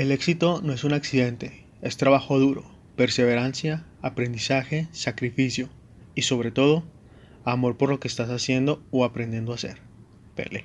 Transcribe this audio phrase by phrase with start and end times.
[0.00, 2.64] El éxito no es un accidente, es trabajo duro,
[2.96, 5.68] perseverancia, aprendizaje, sacrificio
[6.14, 6.84] y sobre todo,
[7.44, 9.76] amor por lo que estás haciendo o aprendiendo a hacer.
[10.34, 10.64] Pele.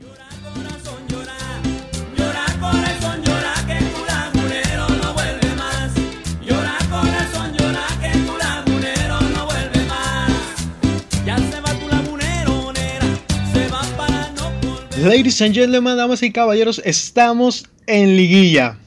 [15.04, 18.80] Ladies and gentlemen, damas y caballeros, estamos en liguilla.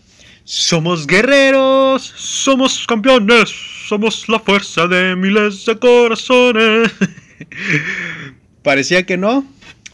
[0.50, 3.50] Somos guerreros, somos campeones,
[3.86, 6.90] somos la fuerza de miles de corazones.
[8.62, 9.46] parecía que no,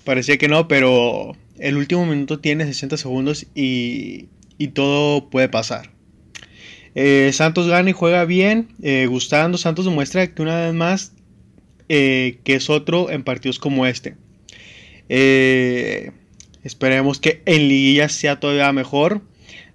[0.05, 4.29] parecía que no, pero el último minuto tiene 60 segundos y,
[4.75, 5.91] todo puede pasar.
[6.95, 9.59] Eh, Santos gana y juega bien, eh, gustando.
[9.59, 11.15] Santos demuestra que una vez más
[11.89, 14.15] eh, que es otro en partidos como este.
[16.63, 19.21] esperemos que en liguilla sea todavía mejor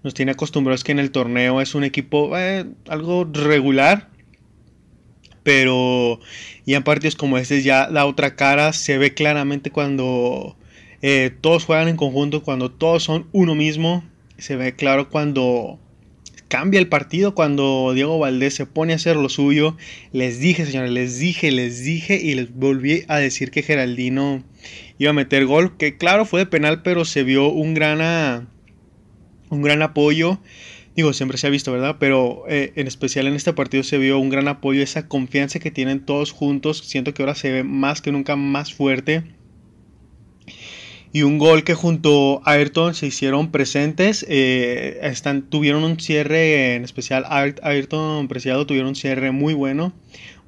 [0.03, 4.09] nos tiene acostumbrados que en el torneo es un equipo eh, algo regular.
[5.43, 6.19] Pero
[6.65, 10.57] ya en partidos como este ya la otra cara se ve claramente cuando
[11.01, 14.03] eh, todos juegan en conjunto, cuando todos son uno mismo.
[14.37, 15.79] Se ve claro cuando
[16.49, 19.77] cambia el partido, cuando Diego Valdés se pone a hacer lo suyo.
[20.11, 24.43] Les dije, señores, les dije, les dije y les volví a decir que Geraldino
[24.97, 25.77] iba a meter gol.
[25.77, 28.49] Que claro, fue de penal, pero se vio un gran
[29.49, 30.39] un gran apoyo.
[30.95, 31.97] Digo, siempre se ha visto, ¿verdad?
[31.99, 35.71] Pero eh, en especial en este partido se vio un gran apoyo, esa confianza que
[35.71, 36.79] tienen todos juntos.
[36.79, 39.23] Siento que ahora se ve más que nunca más fuerte.
[41.11, 44.25] Y un gol que junto a Ayrton se hicieron presentes.
[44.29, 47.25] Eh, están, tuvieron un cierre, en especial
[47.63, 49.93] Ayrton Preciado tuvieron un cierre muy bueno.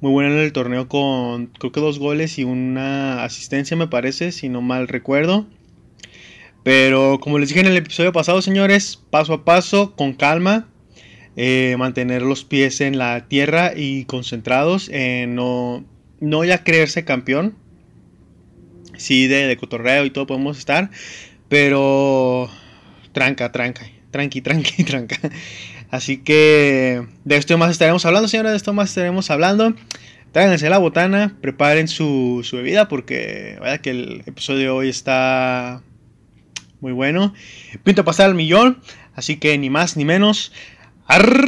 [0.00, 4.32] Muy bueno en el torneo con creo que dos goles y una asistencia me parece,
[4.32, 5.46] si no mal recuerdo.
[6.62, 10.68] Pero como les dije en el episodio pasado, señores, paso a paso, con calma,
[11.36, 15.84] eh, mantener los pies en la tierra y concentrados, en no,
[16.20, 17.56] no ya creerse campeón.
[18.96, 20.90] Sí, de, de cotorreo y todo podemos estar,
[21.48, 22.48] pero
[23.12, 25.18] tranca, tranca, tranqui, tranqui, tranca.
[25.90, 29.74] Así que de esto más estaremos hablando, señores, de esto más estaremos hablando.
[30.32, 35.82] Tráiganse la botana, preparen su, su bebida porque vaya que el episodio de hoy está
[36.82, 37.32] muy bueno.
[37.84, 38.82] Pinto pasar al millón,
[39.14, 40.52] así que ni más ni menos.
[41.06, 41.38] ¡Arrancamos!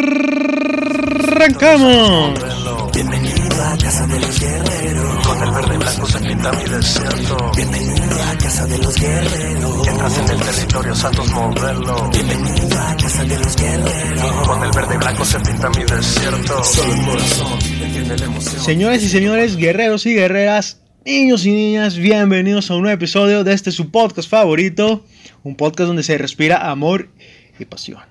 [2.95, 5.27] Bienvenido a casa de los guerreros.
[5.27, 7.51] Con el verde y blanco se pinta mi desierto.
[7.57, 9.89] Bienvenido a casa de los guerreros.
[9.89, 12.11] Entras en el territorio Santos Modelo.
[12.13, 14.47] Bienvenido a casa de los guerreros.
[14.47, 16.63] Con el verde blanco se pinta mi desierto.
[16.63, 18.63] Solo el corazón entiende la emoción.
[18.63, 23.53] Señores y señores, guerreros y guerreras, niños y niñas, bienvenidos a un nuevo episodio de
[23.53, 25.05] este su podcast favorito
[25.45, 27.11] un podcast donde se respira amor
[27.59, 28.03] y pasión,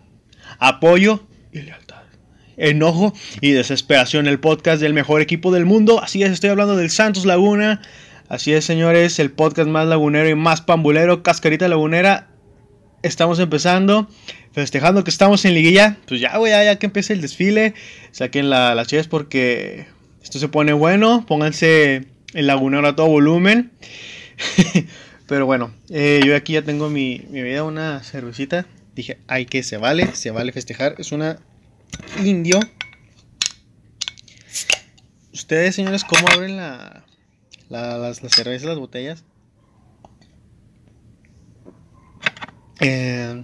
[0.60, 2.04] apoyo y lealtad,
[2.56, 4.28] enojo y desesperación.
[4.28, 6.02] El podcast del mejor equipo del mundo.
[6.02, 7.82] Así es, estoy hablando del Santos Laguna.
[8.30, 12.30] Así es, señores, el podcast más lagunero y más pambulero, Cascarita Lagunera.
[13.02, 14.08] Estamos empezando,
[14.54, 15.98] festejando que estamos en liguilla.
[16.08, 17.74] Pues ya, güey, ya, que empiece el desfile.
[18.12, 19.88] Saquen la, las chivas porque
[20.22, 21.26] esto se pone bueno.
[21.28, 23.72] Pónganse el lagunero a todo volumen.
[25.34, 28.68] Pero bueno, eh, yo aquí ya tengo mi, bebida, una cervecita.
[28.94, 30.94] Dije, ay, que se vale, se vale festejar.
[31.00, 31.40] Es una
[32.24, 32.60] indio.
[35.34, 37.04] Ustedes, señores, ¿cómo abren la,
[37.70, 39.26] las, las cervezas, las botellas?
[42.80, 43.44] Eh,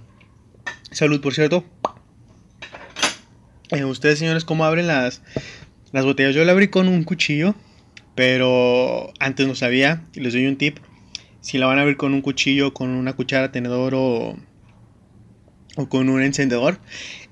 [0.92, 1.64] salud, por cierto.
[3.72, 5.22] Eh, ustedes, señores, ¿cómo abren las,
[5.90, 6.36] las botellas?
[6.36, 7.56] Yo la abrí con un cuchillo,
[8.14, 10.04] pero antes no sabía.
[10.14, 10.78] Y les doy un tip
[11.40, 14.36] si la van a ver con un cuchillo, con una cuchara, tenedor o,
[15.76, 16.78] o con un encendedor,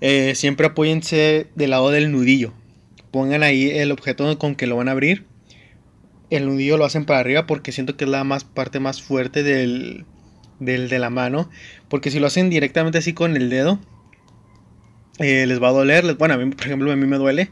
[0.00, 2.52] eh, siempre apóyense del lado del nudillo.
[3.10, 5.26] Pongan ahí el objeto con que lo van a abrir.
[6.30, 9.42] El nudillo lo hacen para arriba porque siento que es la más, parte más fuerte
[9.42, 10.04] del,
[10.60, 11.50] del de la mano.
[11.88, 13.78] Porque si lo hacen directamente así con el dedo,
[15.18, 16.14] eh, les va a doler.
[16.16, 17.50] Bueno, a mí, por ejemplo, a mí me duele.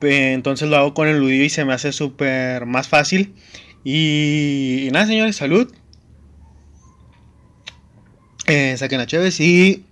[0.00, 3.34] Entonces lo hago con el nudillo y se me hace súper más fácil.
[3.84, 5.72] Y, y, nada, señores, salud.
[8.50, 9.84] Eh, saquen la Chévez y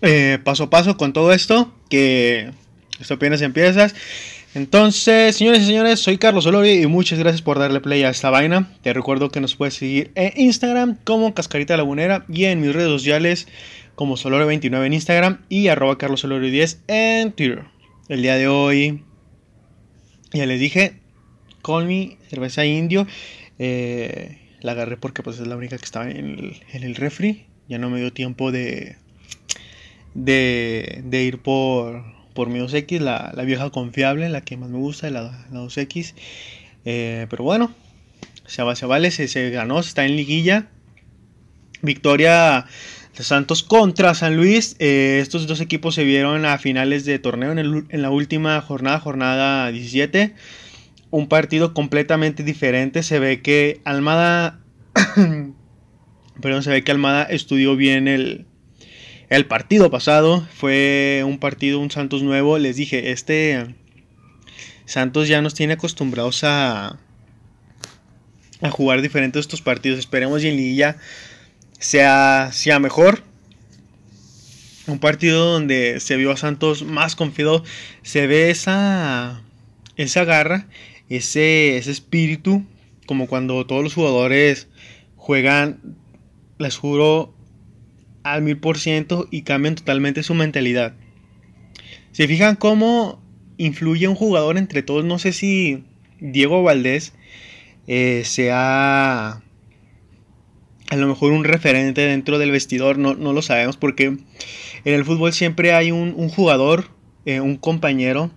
[0.00, 2.52] eh, paso a paso con todo esto, que
[3.00, 3.96] esto apenas empiezas.
[4.54, 8.30] Entonces, señores y señores, soy Carlos Olori y muchas gracias por darle play a esta
[8.30, 8.70] vaina.
[8.82, 12.90] Te recuerdo que nos puedes seguir en Instagram como Cascarita Lagunera y en mis redes
[12.90, 13.48] sociales
[13.96, 17.64] como Solore29 en Instagram y arroba carlosolori10 en Twitter.
[18.08, 19.02] El día de hoy,
[20.32, 21.00] ya les dije,
[21.60, 23.04] con mi cerveza indio.
[23.58, 27.44] Eh, la agarré porque pues es la única que estaba en el, refri.
[27.68, 28.96] Ya no me dio tiempo de,
[30.14, 32.02] de, ir por,
[32.32, 36.14] por mi 2X, la, vieja confiable, la que más me gusta, la, la 2X.
[36.86, 37.74] Eh, pero bueno,
[38.46, 40.68] se, vale, se, se ganó, está en liguilla.
[41.82, 42.64] Victoria
[43.18, 44.76] de Santos contra San Luis.
[44.78, 48.98] Eh, estos dos equipos se vieron a finales de torneo en, en, la última jornada,
[48.98, 50.34] jornada 17.
[51.14, 53.04] Un partido completamente diferente.
[53.04, 54.58] Se ve que Almada.
[56.40, 58.46] perdón, se ve que Almada estudió bien el,
[59.28, 60.44] el partido pasado.
[60.56, 62.58] Fue un partido, un Santos nuevo.
[62.58, 63.76] Les dije, este
[64.86, 66.98] Santos ya nos tiene acostumbrados a,
[68.60, 70.00] a jugar diferentes estos partidos.
[70.00, 70.96] Esperemos y en Liguilla
[71.78, 73.22] sea, sea mejor.
[74.88, 77.62] Un partido donde se vio a Santos más confiado.
[78.02, 79.44] Se ve esa,
[79.96, 80.66] esa garra,
[81.08, 82.64] ese, ese espíritu.
[83.06, 84.68] Como cuando todos los jugadores
[85.16, 85.96] juegan,
[86.58, 87.34] les juro,
[88.22, 90.94] al mil por ciento y cambian totalmente su mentalidad.
[92.12, 93.22] Se fijan cómo
[93.58, 95.04] influye un jugador entre todos.
[95.04, 95.84] No sé si
[96.20, 97.12] Diego Valdés
[97.86, 99.42] eh, sea
[100.90, 104.20] a lo mejor un referente dentro del vestidor, no, lo sabemos porque en
[104.84, 106.88] el fútbol siempre hay un, jugador,
[107.24, 108.30] eh, un compañero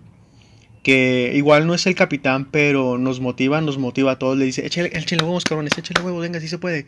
[0.88, 4.64] que igual no es el capitán, pero nos motiva, nos motiva a todos, le dice,
[4.64, 6.86] échale, échale huevos, cabrones, échale huevos, venga, si se puede.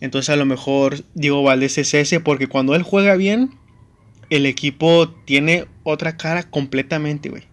[0.00, 3.50] Entonces a lo mejor Diego Valdés es ese, porque cuando él juega bien,
[4.30, 7.44] el equipo tiene otra cara completamente, güey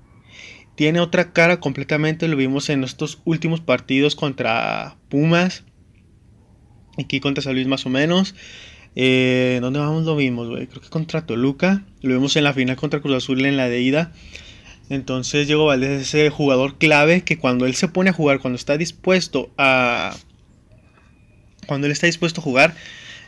[0.75, 2.27] tiene otra cara completamente.
[2.27, 5.63] Lo vimos en estos últimos partidos contra Pumas.
[6.97, 8.35] Aquí contra San Luis más o menos.
[8.95, 10.03] Eh, ¿Dónde vamos?
[10.03, 10.67] Lo vimos, güey.
[10.67, 11.83] Creo que contra Toluca.
[12.01, 14.11] Lo vimos en la final contra Cruz Azul en la de ida.
[14.89, 18.55] Entonces Diego Valdés es ese jugador clave que cuando él se pone a jugar, cuando
[18.55, 20.15] está dispuesto a...
[21.67, 22.75] Cuando él está dispuesto a jugar,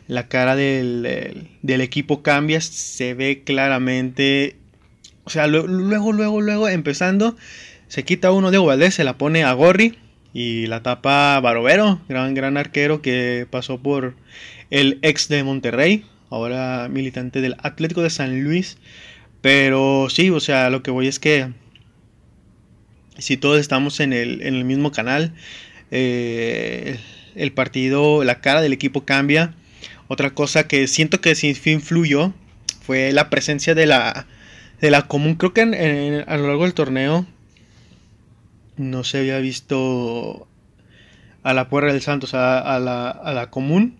[0.07, 4.57] la cara del, del equipo cambia, se ve claramente
[5.27, 7.35] o sea, luego, luego, luego, empezando,
[7.89, 9.97] se quita uno de Valdés, se la pone a Gorri
[10.33, 14.15] y la tapa Barovero, gran, gran arquero que pasó por
[14.69, 18.77] el ex de Monterrey, ahora militante del Atlético de San Luis.
[19.47, 21.53] Pero sí, o sea, lo que voy es que
[23.17, 25.35] si todos estamos en el, en el mismo canal,
[25.89, 26.99] eh,
[27.33, 29.53] el partido, la cara del equipo cambia.
[30.09, 32.33] Otra cosa que siento que sí influyó
[32.81, 34.27] fue la presencia de la
[34.81, 37.25] de la común, creo que a lo largo del torneo
[38.75, 40.45] no se había visto
[41.43, 43.97] a la Puerta del Santos, a, la, a la común.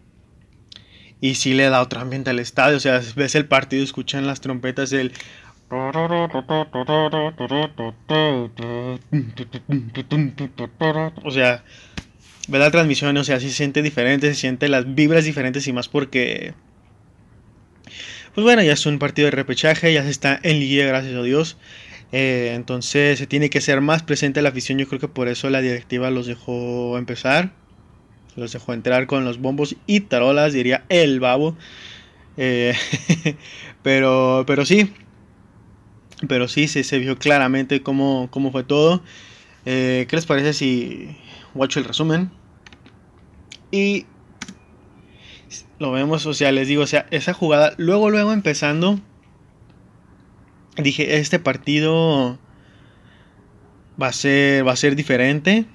[1.19, 2.77] Y sí le da otro ambiente al estadio.
[2.77, 5.11] O sea, ves el partido, escuchan las trompetas del...
[11.23, 11.63] O sea,
[12.47, 15.73] ve la transmisión, o sea, sí se siente diferente, se siente las vibras diferentes y
[15.73, 16.53] más porque
[18.37, 21.23] pues bueno, ya es un partido de repechaje, ya se está en liguilla, gracias a
[21.23, 21.57] Dios.
[22.11, 24.77] Eh, entonces se tiene que ser más presente la afición.
[24.77, 27.53] Yo creo que por eso la directiva los dejó empezar.
[28.37, 31.57] Los dejó entrar con los bombos y tarolas, diría el babo.
[32.37, 32.75] Eh,
[33.83, 34.93] pero, pero sí.
[36.27, 39.01] Pero sí, se, vio claramente cómo, cómo fue todo.
[39.65, 41.17] Eh, ¿Qué les parece si
[41.55, 42.29] watch el resumen?
[43.71, 44.05] Y
[45.79, 48.99] lo vemos, o sea, les digo, o sea, esa jugada, luego, luego empezando,
[50.77, 52.37] dije, este partido
[54.01, 55.65] va a ser, va a ser diferente.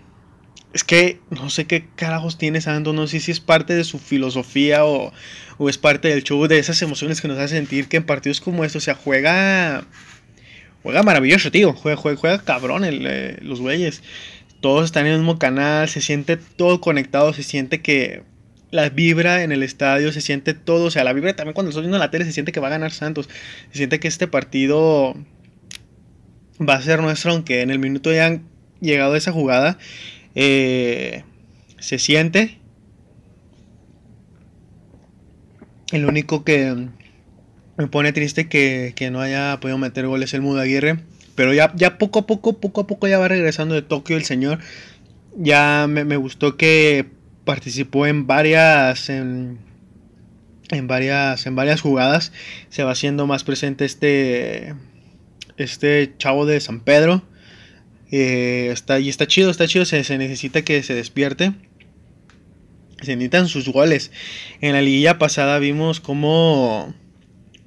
[0.73, 3.99] Es que no sé qué carajos tiene Santos, no sé si es parte de su
[3.99, 5.13] filosofía o,
[5.59, 8.41] o, es parte del show de esas emociones que nos hace sentir que en partidos
[8.41, 9.85] como estos, o sea, juega,
[10.83, 14.03] juega maravilloso, tío, juega, juega, juega cabrón el, eh, los güeyes.
[14.61, 18.23] Todos están en el mismo canal, se siente todo conectado, se siente que
[18.71, 21.83] la vibra en el estadio, se siente todo, o sea, la vibra también cuando estás
[21.83, 23.29] viendo la tele se siente que va a ganar Santos,
[23.71, 25.15] se siente que este partido
[26.59, 28.45] va a ser nuestro, aunque en el minuto ya han
[28.81, 29.79] llegado a esa jugada,
[30.35, 31.25] eh,
[31.79, 32.59] se siente.
[35.91, 36.89] El único que
[37.77, 41.01] me pone triste que, que no haya podido meter goles el Mudo Aguirre.
[41.35, 44.25] Pero ya, ya poco a poco, poco a poco ya va regresando de Tokio el
[44.25, 44.59] señor.
[45.37, 47.07] Ya me, me gustó que
[47.45, 49.59] participó en varias en,
[50.85, 52.33] varias en varias jugadas
[52.69, 54.75] se va haciendo más presente este
[55.57, 57.23] este chavo de San Pedro
[58.13, 61.53] eh, está y está chido está chido se, necesita que se despierte.
[63.01, 64.13] Se necesitan sus goles.
[64.61, 66.95] En la liguilla pasada vimos cómo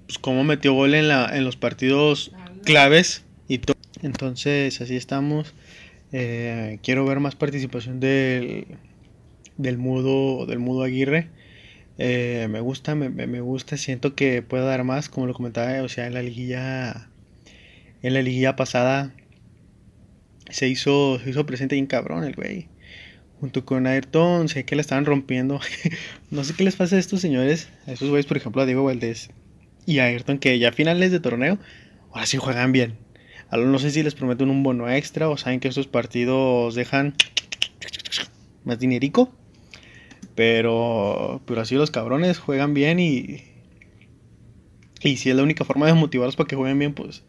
[0.06, 2.32] pues, cómo metió gol en, la, en los partidos
[2.64, 3.60] claves y
[4.04, 5.54] entonces así estamos.
[6.14, 8.68] Eh, quiero ver más participación del
[9.58, 11.30] del mudo, del mudo Aguirre.
[11.98, 15.88] Eh, me gusta, me, me, gusta, siento que puedo dar más, como lo comentaba, o
[15.90, 17.10] sea, en la liguilla,
[18.02, 19.14] en la liguilla pasada
[20.50, 22.68] se hizo, se hizo presente bien cabrón el güey.
[23.40, 25.60] Junto con Ayrton, sé que le estaban rompiendo.
[26.32, 28.84] no sé qué les pasa a estos señores, a estos güeyes, por ejemplo, a Diego
[28.84, 29.30] Valdés
[29.86, 31.60] y a Ayrton, que ya a finales de torneo,
[32.12, 32.98] ahora sí juegan bien.
[33.52, 37.14] No sé si les prometen un bono extra o saben que estos partidos dejan
[38.64, 39.34] más dinerico.
[40.34, 43.44] Pero, pero así los cabrones juegan bien y,
[45.02, 47.24] y si es la única forma de motivarlos para que jueguen bien, pues,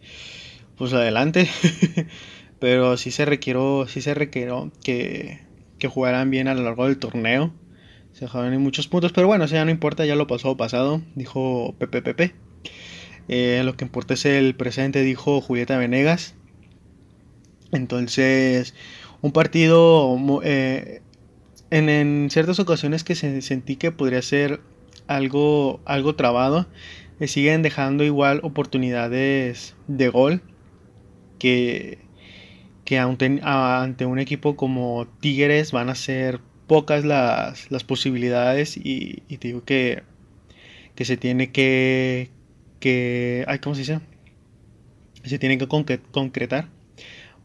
[0.76, 1.48] pues adelante.
[2.58, 5.40] pero sí se requiero, sí se requiero que,
[5.78, 7.52] que jugaran bien a lo largo del torneo.
[8.12, 11.02] Se juegan en muchos puntos, pero bueno, eso ya no importa, ya lo pasó pasado,
[11.14, 12.34] dijo Pepe Pepe.
[13.28, 16.34] Eh, lo que importa es el presente, dijo Julieta Venegas.
[17.72, 18.74] Entonces,
[19.20, 21.02] un partido eh,
[21.70, 24.60] en, ciertas ocasiones que sentí que podría ser
[25.08, 26.66] algo, algo trabado,
[27.18, 30.42] me siguen dejando igual oportunidades de gol
[31.38, 32.05] que,
[32.86, 39.64] que ante, un equipo como Tigres van a ser pocas las, posibilidades y, y, digo
[39.64, 40.04] que,
[40.94, 42.30] que se tiene que,
[42.80, 44.00] que ay, ¿cómo se dice?
[45.24, 46.68] Se tiene que concretar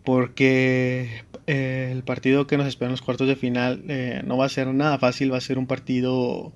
[0.03, 4.45] porque eh, el partido que nos espera en los cuartos de final eh, no va
[4.45, 6.53] a ser nada fácil, va a ser un partido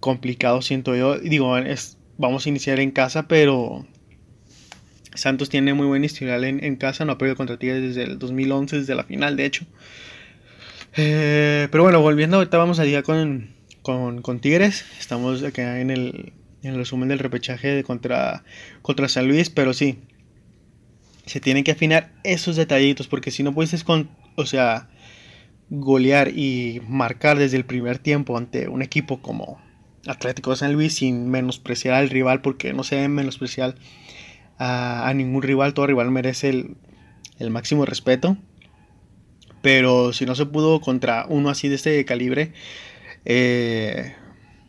[0.00, 1.18] complicado, siento yo.
[1.18, 1.54] Digo,
[2.18, 3.86] vamos a iniciar en casa, pero
[5.14, 8.78] Santos tiene muy buen historial en, casa, no ha perdido contra Tigres desde el 2011,
[8.78, 9.66] desde la final, de hecho.
[10.96, 14.84] Eh, pero bueno, volviendo, ahorita vamos a día con, con, Tigres.
[14.98, 18.44] Estamos acá en el, en el resumen del repechaje de contra,
[18.80, 19.98] contra San Luis, pero sí,
[21.26, 24.88] se tienen que afinar esos detallitos, porque si no puedes con, o sea,
[25.70, 29.60] golear y marcar desde el primer tiempo ante un equipo como
[30.06, 33.74] Atlético de San Luis sin menospreciar al rival, porque no se debe menospreciar
[34.58, 36.76] a, ningún rival, todo rival merece el,
[37.38, 38.36] el máximo respeto.
[39.62, 42.52] Pero si no se pudo contra uno así de este calibre,
[43.24, 44.14] eh,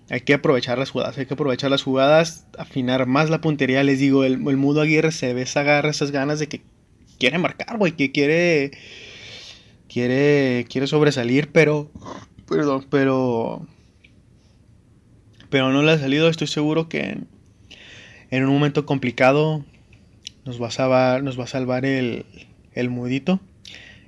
[0.10, 3.84] hay que aprovechar las jugadas, hay que aprovechar las jugadas, afinar más la puntería.
[3.84, 6.62] Les digo, el, Mudo Aguirre se ve esa garra, esas ganas de que
[7.20, 8.72] quiere marcar, güey, que quiere,
[9.88, 11.90] quiere, quiere sobresalir, pero,
[12.48, 13.66] perdón, pero,
[15.50, 16.30] pero no le ha salido.
[16.30, 17.18] Estoy seguro que
[18.30, 19.66] en, un momento complicado
[20.46, 22.26] nos va a salvar, nos va a salvar el,
[22.74, 23.40] el mudito,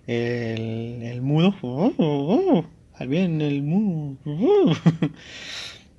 [0.07, 1.55] el, el mudo.
[1.61, 2.65] Oh, oh,
[2.99, 3.05] oh.
[3.05, 4.17] Bien, el mudo.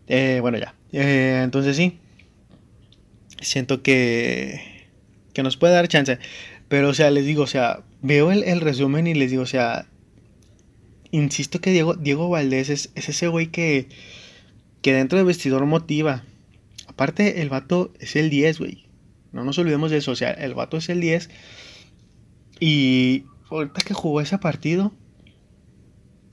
[0.09, 0.73] Eh, bueno, ya.
[0.93, 1.99] Eh, entonces sí.
[3.41, 4.61] Siento que,
[5.33, 6.21] que nos puede dar chance.
[6.69, 9.87] Pero, o sea, les digo, o sea, veo el, resumen y les digo, o sea,
[11.11, 13.89] insisto que Diego, Diego Valdés es, ese güey que,
[14.81, 16.23] que dentro del vestidor motiva.
[16.87, 18.86] Aparte, el vato es el 10, güey.
[19.37, 21.29] No nos olvidemos de eso, o sea, el vato es el 10.
[22.59, 24.93] Y ahorita que jugó ese partido,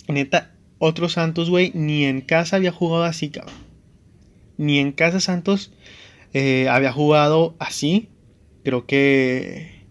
[0.07, 3.55] neta, otro Santos, güey, ni en casa había jugado así, cabrón.
[4.57, 5.73] Ni en casa Santos
[6.33, 8.09] eh, había jugado así.
[8.63, 9.85] Creo que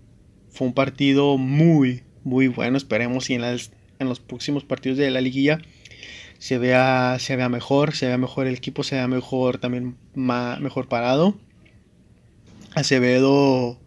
[0.51, 2.79] fue un partido muy, muy bueno.
[2.79, 5.61] Esperemos si en, en los próximos partidos de la liguilla
[6.39, 10.89] se vea, se vea mejor, se vea mejor el equipo, se vea mejor también mejor
[10.89, 11.37] parado.
[12.75, 13.79] Acevedo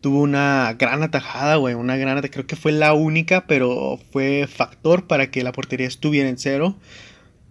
[0.00, 4.46] tuvo una gran atajada, güey, una gran atajada, creo que fue la única, pero fue
[4.46, 6.76] factor para que la portería estuviera en cero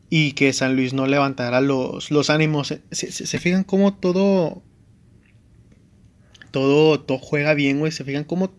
[0.09, 2.73] y que San Luis no levantara los, los ánimos.
[2.91, 4.63] ¿Se, fijan cómo todo,
[6.51, 8.51] todo, todo juega bien, güey, se fijan cómo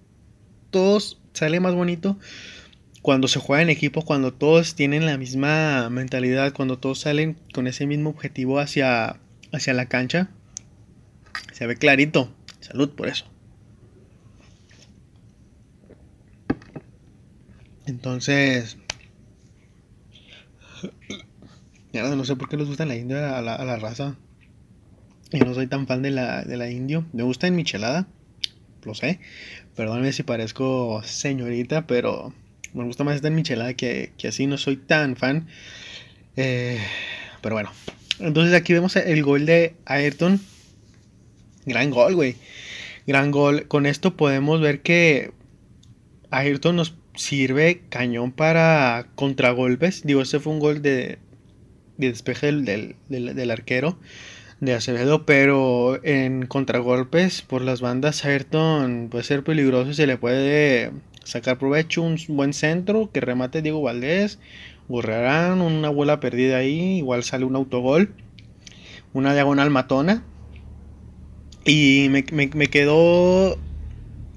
[0.71, 2.17] todos sale más bonito
[3.03, 7.67] cuando se juega en equipo, cuando todos tienen la misma mentalidad, cuando todos salen con
[7.67, 9.17] ese mismo objetivo hacia,
[9.53, 10.31] hacia la cancha.
[11.53, 12.33] Se ve clarito.
[12.61, 13.27] Salud por eso.
[17.87, 18.77] Entonces,
[21.93, 24.17] no sé por qué les gusta la india a la, raza.
[25.33, 27.05] Yo no soy tan fan de la, de la indio.
[27.13, 28.07] Me gusta en michelada,
[28.85, 29.21] lo sé.
[29.77, 32.33] Perdóname si parezco señorita, pero
[32.75, 34.47] me gusta más esta en michelada que, que así.
[34.47, 35.49] No soy tan fan.
[36.37, 36.79] Eh,
[37.43, 37.71] pero bueno.
[38.19, 40.41] Entonces aquí vemos el gol de Ayrton.
[41.71, 42.37] Gran gol, güey.
[43.07, 43.67] Gran gol.
[43.69, 45.33] Con esto podemos ver que
[46.31, 50.03] Ayrton nos sirve cañón para contragolpes.
[50.05, 51.19] Digo, este fue un gol de,
[51.97, 53.99] de despeje del, del, arquero
[54.61, 60.19] de Acevedo, pero en contragolpes por las bandas Ayrton puede ser peligroso y se le
[60.19, 60.93] puede
[61.25, 64.39] sacar provecho un buen centro que remate Diego Valdés,
[64.89, 68.13] Gorrearán, una bola perdida ahí, igual sale un autogol,
[69.13, 70.25] una diagonal matona.
[71.65, 73.59] Y me, me quedó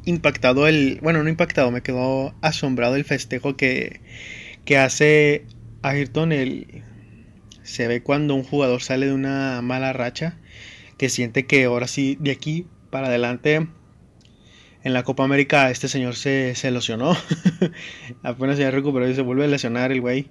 [0.05, 4.01] impactado el, bueno, no impactado, me quedó asombrado el festejo que,
[4.65, 5.45] que hace
[5.81, 6.31] Ayrton.
[6.31, 6.83] El,
[7.63, 10.37] se ve cuando un jugador sale de una mala racha,
[10.97, 13.67] que siente que ahora sí, de aquí para adelante,
[14.83, 17.15] en la Copa América este señor se, se lesionó.
[18.23, 20.29] Apenas se recuperó y se vuelve a lesionar el güey.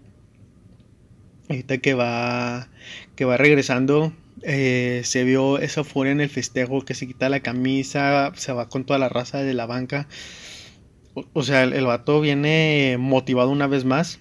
[1.48, 2.68] Ahorita que va,
[3.16, 7.40] que va regresando, eh, se vio esa euforia en el festejo, que se quita la
[7.40, 10.08] camisa, se va con toda la raza de la banca.
[11.14, 14.18] O, sea, el, el, vato viene motivado una vez más.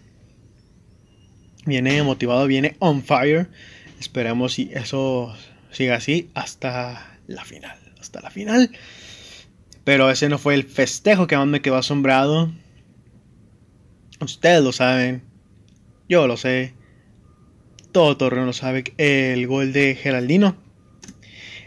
[1.65, 3.49] Viene motivado, viene on fire.
[3.99, 5.33] Esperemos si eso
[5.71, 7.77] siga así hasta la final.
[7.99, 8.71] Hasta la final.
[9.83, 12.51] Pero ese no fue el festejo que más me quedó asombrado.
[14.19, 15.23] Ustedes lo saben.
[16.09, 16.73] Yo lo sé
[17.91, 20.55] todo Torreón lo sabe, el gol de Geraldino.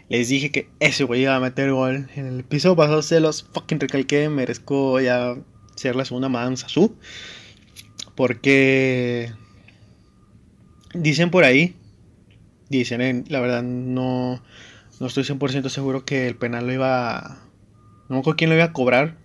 [0.09, 2.09] Les dije que ese güey iba a meter gol.
[2.15, 4.29] En el episodio pasado se los fucking recalqué.
[4.29, 5.37] Merezco ya
[5.77, 6.97] ser la segunda Madame su
[8.15, 9.33] Porque
[10.93, 11.75] dicen por ahí,
[12.69, 14.43] dicen, la verdad no,
[15.01, 17.41] no estoy 100% seguro que el penal lo iba...
[18.09, 19.17] No me quién lo iba a cobrar.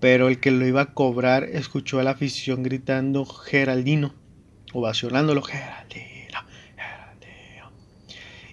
[0.00, 4.23] Pero el que lo iba a cobrar escuchó a la afición gritando Geraldino
[4.74, 5.42] ovacionándolo.
[5.42, 6.40] Geraldino,
[6.76, 7.70] Geraldino.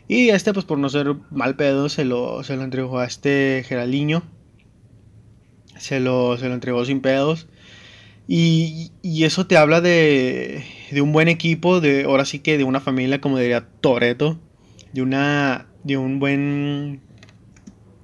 [0.07, 3.65] Y este, pues por no ser mal pedo, se lo, se lo entregó a este
[3.67, 4.23] Geraldinho.
[5.77, 7.47] Se lo, se lo entregó sin pedos.
[8.27, 12.63] Y, y, eso te habla de, de un buen equipo, de ahora sí que de
[12.63, 14.39] una familia, como diría Toreto,
[14.93, 17.01] de una de un buen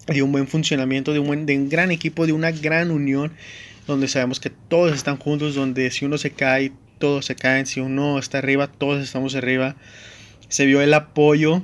[0.07, 3.33] de un buen funcionamiento, de un buen de un gran equipo, de una gran unión,
[3.85, 7.65] donde sabemos que todos están juntos, donde si uno se cae, todos se caen.
[7.65, 9.75] Si uno está arriba, todos estamos arriba.
[10.49, 11.63] Se vio el apoyo.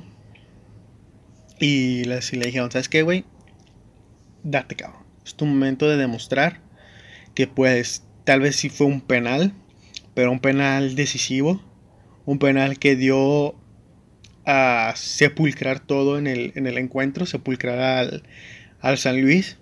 [1.58, 3.24] Y le, le dijeron, ¿sabes qué, güey?
[4.42, 5.02] Date, cabrón.
[5.24, 6.60] Es tu momento de demostrar
[7.34, 9.54] que pues tal vez sí fue un penal,
[10.14, 11.62] pero un penal decisivo.
[12.26, 13.54] Un penal que dio
[14.46, 18.22] a sepulcrar todo en el, en el encuentro, sepulcrar al,
[18.80, 19.58] al San Luis.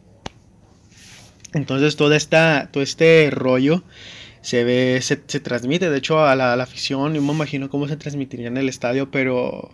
[1.52, 3.84] Entonces toda esta, todo este rollo
[4.42, 8.48] se ve, se, transmite, de hecho a la, afición, yo me imagino cómo se transmitiría
[8.48, 9.70] en el estadio, pero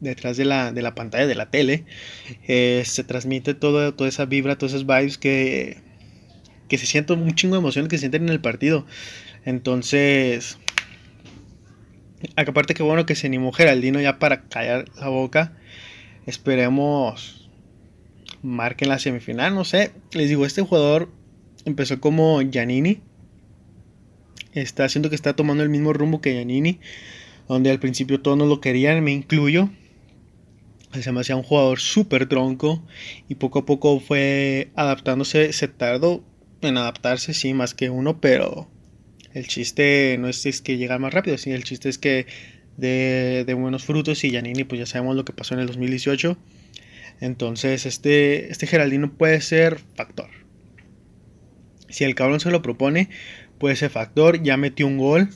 [0.00, 1.84] detrás de la, de la pantalla de la tele,
[2.46, 5.82] eh, se transmite toda esa vibra, todas esas vibes que,
[6.68, 8.86] que se sienten un chingo de emociones que se sienten en el partido.
[9.44, 10.58] Entonces,
[12.36, 15.56] aparte que bueno que se animó Geraldino ya para callar la boca,
[16.26, 17.50] esperemos
[18.42, 21.10] marquen la semifinal, no sé, les digo, este jugador
[21.64, 23.00] empezó como Giannini,
[24.52, 26.80] está haciendo que está tomando el mismo rumbo que Giannini,
[27.48, 29.70] donde al principio todos no lo querían, me incluyo.
[30.92, 32.84] Se me hacía un jugador súper tronco
[33.28, 35.52] y poco a poco fue adaptándose.
[35.52, 36.24] Se tardó
[36.60, 38.68] en adaptarse, sí, más que uno, pero
[39.32, 42.26] el chiste no es, que llega más rápido, sino el chiste es que
[42.76, 46.38] de, de, buenos frutos y Giannini, pues ya sabemos lo que pasó en el 2018.
[47.20, 50.28] Entonces, este, este Geraldino puede ser factor.
[51.88, 53.08] Si el cabrón se lo propone,
[53.58, 54.42] pues ese factor.
[54.42, 55.28] Ya metió un gol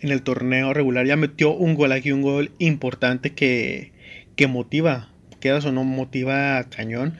[0.00, 3.92] en el torneo regular, ya metió un gol aquí, un gol importante que,
[4.36, 7.18] que motiva, quedas o no motiva cañón.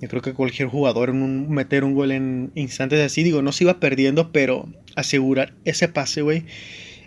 [0.00, 3.64] Yo creo que cualquier jugador en meter un gol en instantes así, digo, no se
[3.64, 6.44] iba perdiendo, pero asegurar ese pase, güey,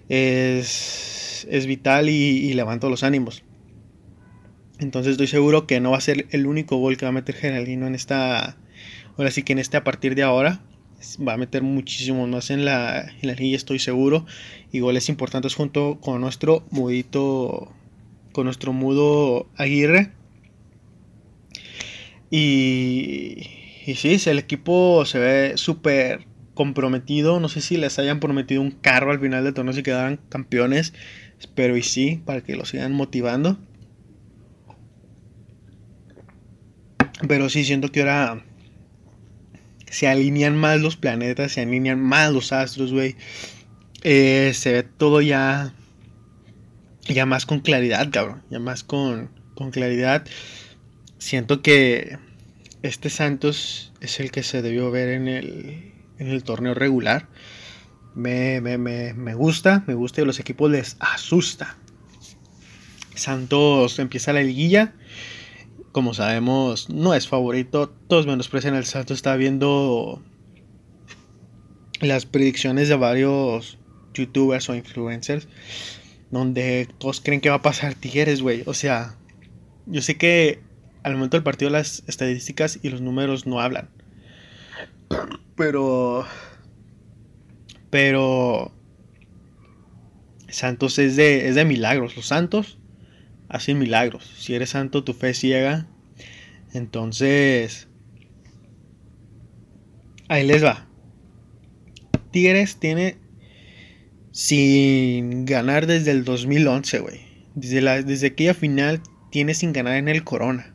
[0.09, 3.43] es, es vital y, y levanta los ánimos.
[4.79, 7.35] Entonces estoy seguro que no va a ser el único gol que va a meter
[7.35, 8.57] Geraldino en esta,
[9.17, 10.61] ahora sí que en este a partir de ahora
[11.27, 14.25] va a meter muchísimo más en la, en la línea, estoy seguro.
[14.71, 17.71] Y goles importantes junto con nuestro mudito,
[18.31, 20.11] con nuestro mudo Aguirre.
[22.29, 23.47] Y,
[23.85, 27.39] y sí, el equipo se ve súper comprometido.
[27.39, 30.93] No sé si les hayan prometido un carro al final del torneo si quedaran campeones.
[31.39, 33.57] Espero y sí, para que lo sigan motivando.
[37.27, 38.43] Pero sí, siento que ahora
[39.89, 43.15] se alinean más los planetas, se alinean más los astros, güey.
[44.03, 45.73] Eh, se ve todo ya,
[47.07, 48.43] ya más con claridad, cabrón.
[48.49, 50.25] Ya más con, con claridad.
[51.17, 52.17] Siento que
[52.83, 57.27] este Santos es el que se debió ver en el, en el torneo regular.
[58.13, 61.77] Me, me, me, me, gusta, me gusta y a los equipos les asusta.
[63.15, 64.93] Santos empieza la liguilla
[65.91, 67.89] como sabemos, no es favorito.
[68.07, 69.13] Todos menosprecian el salto.
[69.13, 70.21] Está viendo
[72.01, 73.77] las predicciones de varios
[74.13, 75.47] youtubers o influencers
[76.31, 78.63] donde todos creen que va a pasar Tigres, güey.
[78.65, 79.15] O sea,
[79.85, 80.59] yo sé que
[81.03, 83.89] al momento del partido las estadísticas y los números no hablan.
[85.55, 86.25] Pero...
[87.89, 88.73] Pero...
[90.49, 92.15] Santos es de, es de milagros.
[92.15, 92.77] Los santos
[93.49, 94.31] hacen milagros.
[94.37, 95.87] Si eres santo, tu fe ciega.
[96.73, 97.87] Entonces...
[100.29, 100.87] Ahí les va.
[102.31, 103.17] Tigres tiene
[104.31, 107.21] sin ganar desde el 2011, güey.
[107.55, 110.73] Desde, desde aquella final tiene sin ganar en el Corona.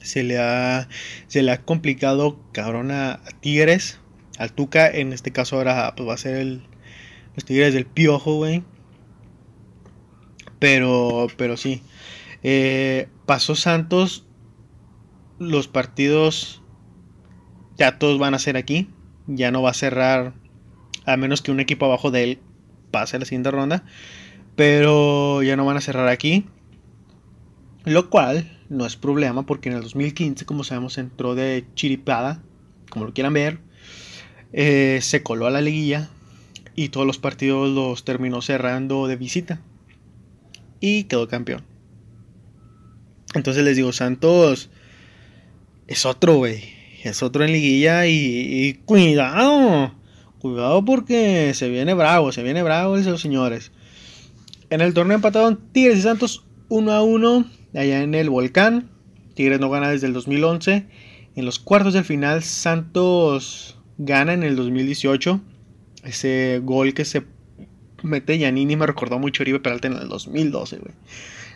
[0.00, 0.88] Se le ha,
[1.28, 4.00] se le ha complicado cabrón a, Tigres.
[4.38, 6.62] Al Tuca, en este caso ahora pues, va a ser el,
[7.34, 8.64] los Tigres del Piojo, güey.
[10.62, 11.82] Pero, pero sí.
[12.44, 14.24] Eh, pasó Santos.
[15.40, 16.62] Los partidos
[17.76, 18.88] ya todos van a ser aquí.
[19.26, 20.34] Ya no va a cerrar.
[21.04, 22.38] A menos que un equipo abajo de él
[22.92, 23.82] pase la siguiente ronda.
[24.54, 26.46] Pero ya no van a cerrar aquí.
[27.84, 32.40] Lo cual no es problema porque en el 2015, como sabemos, entró de chiripada.
[32.88, 33.58] Como lo quieran ver.
[34.52, 36.08] Eh, se coló a la liguilla.
[36.76, 39.60] Y todos los partidos los terminó cerrando de visita.
[40.82, 41.64] Y quedó campeón.
[43.32, 44.68] Entonces les digo, Santos
[45.86, 49.92] es otro, güey es otro en liguilla y, cuidado.
[50.38, 53.70] Cuidado porque se viene bravo, se viene bravo esos señores.
[54.70, 58.88] En el torneo empataron Tigres y Santos 1 a 1 allá en el Volcán.
[59.34, 60.86] Tigres no gana desde el 2011.
[61.34, 65.40] En los cuartos del final Santos gana en el 2018.
[66.04, 67.22] Ese gol que se
[68.02, 70.94] mete Yanini me recordó mucho a Oribe Peralta en el 2012, güey.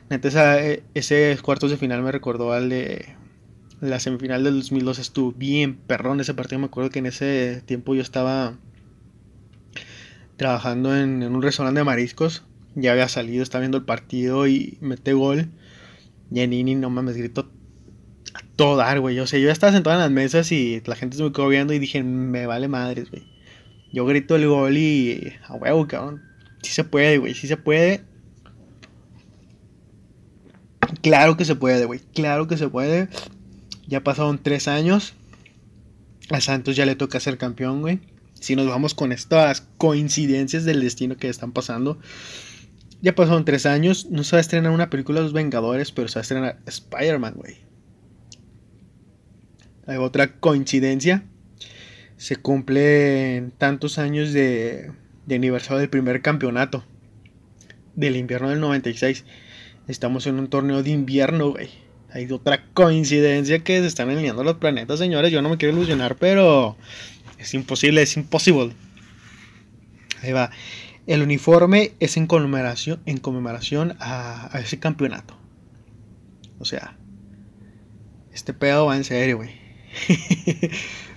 [0.08, 3.16] Neta, eh, ese cuartos de final me recordó al de
[3.80, 6.58] la semifinal del 2002 estuvo bien perrón ese partido.
[6.60, 8.54] Me acuerdo que en ese tiempo yo estaba
[10.36, 12.44] trabajando en, un restaurante de mariscos.
[12.74, 15.48] Ya había salido, estaba viendo el partido y mete gol.
[16.30, 17.48] Yanini, no mames, gritó
[18.34, 19.18] a todo dar, güey.
[19.18, 21.48] O sea, yo ya estaba sentado en las mesas y la gente se me quedó
[21.48, 23.24] viendo y dije, me vale madres, güey.
[23.92, 26.22] Yo grito el gol y a huevo, cabrón.
[26.66, 28.02] Sí se puede, güey, sí se puede.
[31.00, 32.00] Claro que se puede, güey.
[32.12, 33.08] Claro que se puede.
[33.86, 35.14] Ya pasaron tres años.
[36.28, 38.00] A Santos ya le toca ser campeón, güey.
[38.34, 42.00] Si nos vamos con estas coincidencias del destino que están pasando.
[43.00, 44.08] Ya pasaron tres años.
[44.10, 46.58] No se va a estrenar una película de los Vengadores, pero se va a estrenar
[46.66, 47.58] Spider-Man, güey.
[49.86, 51.22] Hay otra coincidencia.
[52.16, 54.90] Se cumplen tantos años de,
[55.26, 56.84] de aniversario del primer campeonato.
[57.94, 59.24] Del invierno del 96.
[59.88, 61.86] Estamos en un torneo de invierno, güey
[62.16, 65.30] hay otra coincidencia que se están alineando los planetas, señores.
[65.30, 66.76] Yo no me quiero ilusionar, pero
[67.38, 68.72] es imposible, es imposible.
[70.22, 70.50] Ahí va.
[71.06, 75.36] El uniforme es en conmemoración, en conmemoración a, ese campeonato.
[76.58, 76.96] O sea,
[78.32, 79.50] este pedo va en serio, güey.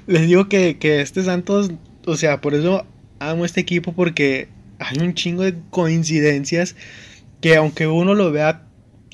[0.08, 1.72] Les digo que, que este Santos,
[2.06, 2.86] o sea, por eso
[3.19, 6.75] amo este equipo porque hay un chingo de coincidencias
[7.41, 8.67] que aunque uno lo vea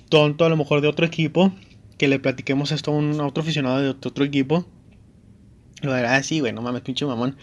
[0.09, 1.53] tonto a lo mejor de otro equipo,
[1.97, 4.65] que le platiquemos esto a un otro aficionado de otro equipo,
[5.81, 7.37] lo verá así, güey, no mames, pinche mamón.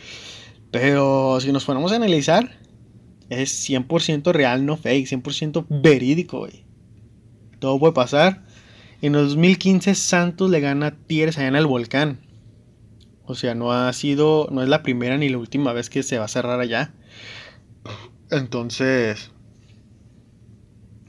[0.71, 2.59] Pero si nos ponemos a analizar,
[3.29, 6.65] es 100% real, no fake, 100% verídico, güey.
[7.59, 8.43] Todo puede pasar.
[9.01, 12.21] En el 2015 Santos le gana a Tigres allá en el volcán.
[13.25, 16.19] O sea, no ha sido, no es la primera ni la última vez que se
[16.19, 16.93] va a cerrar allá.
[18.31, 19.31] Entonces,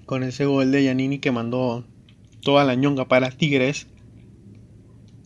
[0.05, 1.85] con ese gol de Yanini que mandó
[2.41, 3.87] toda la ñonga para Tigres.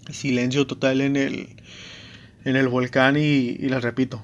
[0.10, 1.58] Silencio total en el,
[2.45, 4.23] en el volcán y, les repito.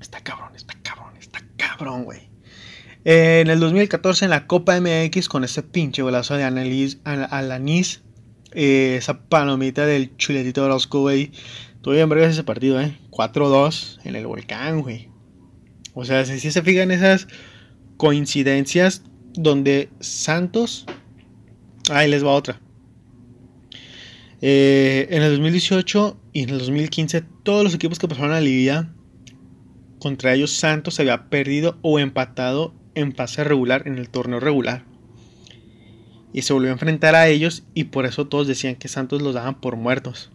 [0.00, 2.28] Está cabrón, está cabrón, está cabrón, güey.
[3.04, 8.02] en el 2014 en la Copa MX con ese pinche golazo de Alanis, Alanis
[8.54, 11.32] eh, esa palomita del chuletito de los güey.
[11.80, 12.96] Tuve bien vergas ese partido, eh.
[13.10, 15.08] 4-2 en el volcán, güey.
[15.94, 17.26] O sea, si se fijan esas
[17.96, 19.02] coincidencias,
[19.34, 20.86] donde Santos.
[21.90, 22.60] Ahí les va otra.
[24.40, 28.92] Eh, en el 2018 y en el 2015, todos los equipos que pasaron a liga,
[29.98, 34.84] contra ellos Santos se había perdido o empatado en fase regular en el torneo regular.
[36.32, 39.34] Y se volvió a enfrentar a ellos y por eso todos decían que Santos los
[39.34, 40.30] daban por muertos.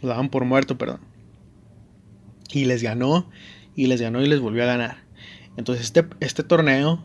[0.00, 1.00] Los daban por muerto, perdón.
[2.52, 3.30] Y les ganó,
[3.76, 5.04] y les ganó y les volvió a ganar.
[5.56, 7.04] Entonces este, este torneo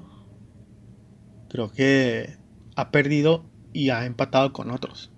[1.49, 2.37] creo que
[2.75, 5.11] ha perdido y ha empatado con otros.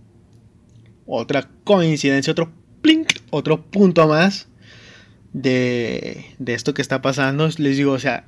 [1.05, 4.49] Otra coincidencia, otro plink, otro punto más
[5.33, 7.47] de, de esto que está pasando.
[7.57, 8.25] Les digo, o sea,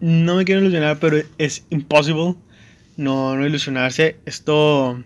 [0.00, 2.36] no me quiero ilusionar, pero es imposible
[2.96, 4.18] no, no ilusionarse.
[4.24, 5.02] Esto,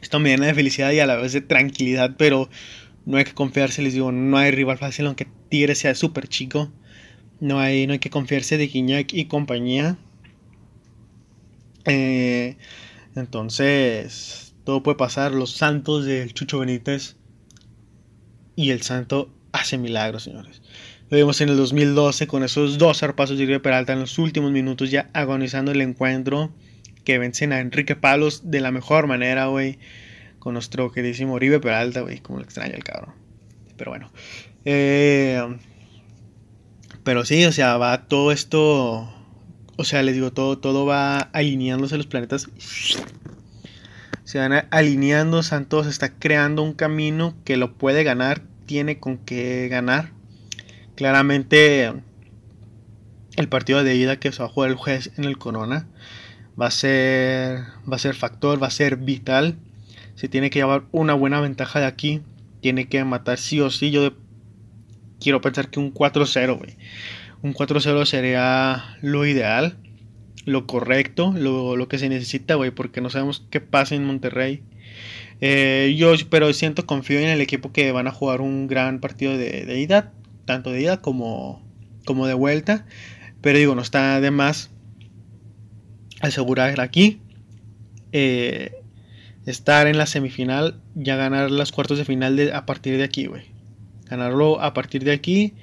[0.00, 2.48] esto me llena de felicidad y a la vez de tranquilidad, pero
[3.06, 6.70] no hay que confiarse, les digo, no hay rival fácil, aunque Tigre sea súper chico.
[7.40, 9.98] No hay, no hay que confiarse de Guiñac y compañía.
[11.86, 12.56] Eh,
[13.16, 15.32] entonces, todo puede pasar.
[15.32, 17.16] Los santos del Chucho Benítez
[18.56, 20.60] y el santo hace milagros, señores.
[21.10, 24.52] Lo vimos en el 2012 con esos dos zarpazos de Uribe Peralta en los últimos
[24.52, 26.52] minutos, ya agonizando el encuentro.
[27.04, 29.80] Que vencen a Enrique Palos de la mejor manera, güey.
[30.38, 32.20] Con nuestro queridísimo Uribe Peralta, güey.
[32.20, 33.14] Como lo extraña el cabrón.
[33.76, 34.12] Pero bueno.
[34.64, 35.42] Eh,
[37.02, 39.12] pero sí, o sea, va todo esto.
[39.76, 42.48] O sea, les digo, todo, todo va alineándose los planetas.
[44.22, 45.42] Se van alineando.
[45.42, 48.42] Santos está creando un camino que lo puede ganar.
[48.66, 50.19] Tiene con qué ganar.
[51.00, 51.94] Claramente,
[53.36, 55.88] el partido de ida que se va a jugar el juez en el Corona
[56.60, 57.60] va a ser,
[57.90, 59.56] va a ser factor, va a ser vital.
[60.14, 62.20] Se tiene que llevar una buena ventaja de aquí.
[62.60, 63.90] Tiene que matar sí o sí.
[63.90, 64.12] Yo
[65.18, 66.76] quiero pensar que un 4-0, güey.
[67.40, 69.78] Un 4-0 sería lo ideal,
[70.44, 74.62] lo correcto, lo, que se necesita, güey, porque no sabemos qué pasa en Monterrey.
[75.40, 79.38] Eh, yo, pero siento, confío en el equipo que van a jugar un gran partido
[79.38, 80.12] de, ida,
[80.44, 81.62] tanto de ida como,
[82.04, 82.86] como de vuelta.
[83.40, 84.70] Pero digo, no está de más
[86.20, 87.20] asegurar aquí.
[88.12, 88.72] Eh,
[89.46, 93.44] estar en la semifinal, ya ganar las cuartos de final a partir de aquí, güey.
[94.08, 95.54] Ganarlo a partir de aquí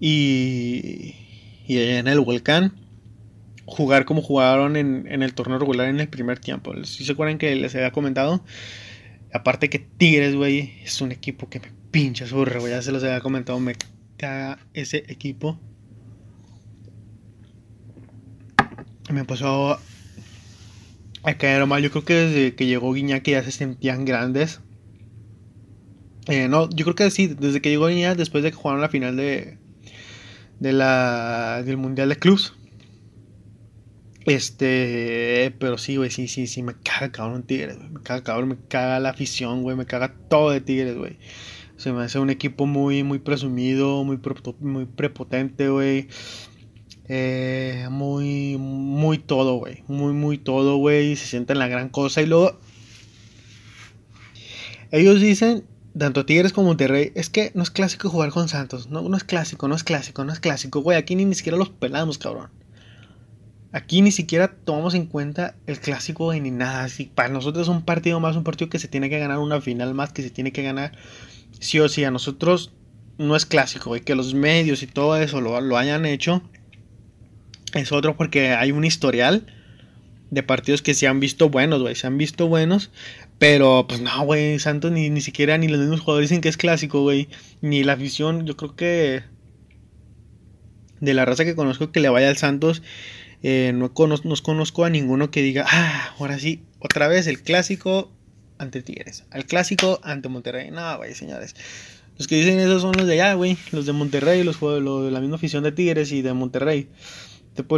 [0.00, 1.14] y,
[1.66, 2.72] y en el volcán
[3.66, 6.74] jugar como jugaron en, el torneo regular en el primer tiempo.
[6.84, 8.44] Si se acuerdan que les había comentado,
[9.32, 13.02] aparte que Tigres, güey, es un equipo que me pincha su güey, ya se los
[13.02, 13.74] había comentado, me
[14.74, 15.58] ese equipo.
[19.10, 19.78] Me pasó
[21.22, 21.82] a caer mal.
[21.82, 24.60] Yo creo que desde que llegó Guiñac ya se sentían grandes.
[26.26, 28.88] Eh, no, yo creo que sí, desde que llegó Guiñac, después de que jugaron la
[28.88, 29.58] final de,
[30.60, 32.54] de la, del Mundial de Clubs.
[34.24, 37.78] Este, pero sí, güey, sí, sí, sí, me caga cabrón Tigres.
[37.78, 41.18] Me caga cabrón, me caga la afición, güey, me caga todo de Tigres, güey.
[41.82, 44.20] Se me hace un equipo muy, muy presumido, muy,
[44.60, 46.06] muy prepotente, güey.
[47.08, 49.82] Eh, muy, muy todo, güey.
[49.88, 51.16] Muy, muy todo, güey.
[51.16, 52.22] Se sienten la gran cosa.
[52.22, 52.56] Y luego,
[54.92, 55.64] ellos dicen
[55.98, 58.88] tanto Tigres como Monterrey, es que no es clásico jugar con Santos.
[58.88, 60.82] No, no es clásico, no es clásico, no es clásico.
[60.82, 62.50] Güey, aquí ni, siquiera los pelamos, cabrón.
[63.72, 66.84] Aquí ni siquiera tomamos en cuenta el clásico, güey, ni nada.
[66.84, 69.60] Así, para nosotros es un partido más, un partido que se tiene que ganar, una
[69.60, 70.92] final más que se tiene que ganar.
[71.62, 72.72] Sí o sí, a nosotros
[73.18, 74.00] no es clásico, güey.
[74.00, 76.42] Que los medios y todo eso lo, lo hayan hecho.
[77.72, 79.46] Es otro porque hay un historial
[80.30, 81.94] de partidos que se han visto buenos, güey.
[81.94, 82.90] Se han visto buenos.
[83.38, 86.56] Pero, pues no, güey, Santos ni, ni siquiera ni los mismos jugadores dicen que es
[86.56, 87.28] clásico, güey.
[87.60, 89.22] Ni la afición, yo creo que
[90.98, 92.82] de la raza que conozco que le vaya al Santos,
[93.44, 97.40] eh, no, conozco, no conozco a ninguno que diga, ah, ahora sí, otra vez el
[97.40, 98.10] clásico
[98.58, 100.70] ante Tigres, al clásico ante Monterrey.
[100.70, 101.54] No, güey, señores.
[102.18, 105.20] Los que dicen eso son los de allá, güey, los de Monterrey, los, de la
[105.20, 106.88] misma afición de Tigres y de Monterrey.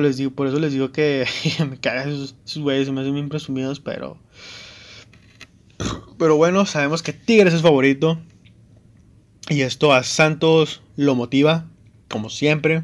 [0.00, 1.26] Les digo, por eso les digo que
[1.68, 4.18] me cagan esos güeyes, se me hacen bien presumidos, pero
[6.18, 8.18] pero bueno, sabemos que Tigres es favorito.
[9.48, 11.66] Y esto a Santos lo motiva,
[12.08, 12.82] como siempre.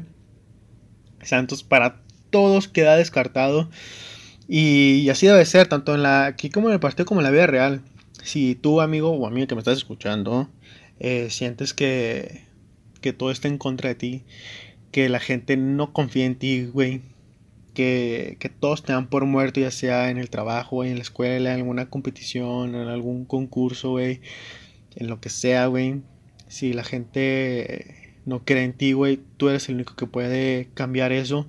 [1.23, 3.69] Santos para todos queda descartado.
[4.53, 7.31] Y, así debe ser, tanto en la, aquí como en el partido como en la
[7.31, 7.81] vida real.
[8.21, 10.49] Si tú, amigo o amiga que me estás escuchando,
[10.99, 12.43] eh, sientes que,
[12.99, 14.23] que todo está en contra de ti,
[14.91, 16.99] que la gente no confía en ti, güey,
[17.73, 21.59] que, todos te dan por muerto, ya sea en el trabajo, en la escuela, en
[21.61, 24.19] alguna competición, en algún concurso, güey,
[24.97, 26.01] en lo que sea, güey.
[26.49, 31.13] Si la gente no cree en ti, güey, tú eres el único que puede cambiar
[31.13, 31.47] eso.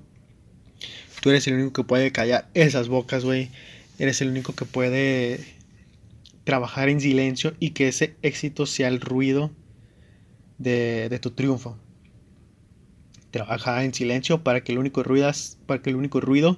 [1.23, 3.49] Tú eres el único que puede callar esas bocas, güey.
[3.97, 5.39] Eres el único que puede
[6.43, 9.49] trabajar en silencio y que ese éxito sea el ruido
[10.57, 11.77] de, tu triunfo
[13.31, 15.31] trabaja en silencio para que el único ruido,
[15.65, 16.57] para que el único ruido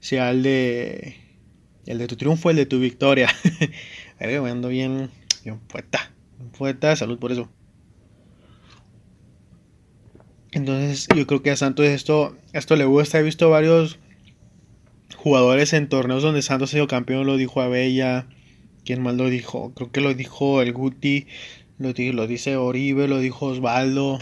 [0.00, 1.16] sea el de
[1.84, 3.28] el de tu triunfo, el de tu victoria.
[4.18, 5.10] me ando bien,
[5.44, 6.10] bien poeta,
[6.56, 7.50] poeta, salud por eso.
[10.52, 13.18] Entonces yo creo que a Santos esto, esto le gusta.
[13.18, 13.98] He visto varios
[15.26, 17.26] jugadores en torneos donde Santos ha sido campeón.
[17.26, 18.28] Lo dijo Abella.
[18.84, 19.72] ¿Quién más lo dijo?
[19.74, 21.26] Creo que lo dijo el Guti.
[21.78, 23.08] Lo, dice Oribe.
[23.08, 24.20] Lo dijo Osvaldo